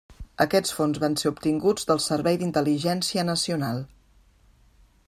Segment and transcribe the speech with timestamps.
[0.43, 3.85] Aquests fons van ser obtinguts del Servei d'Intel·ligència Nacional.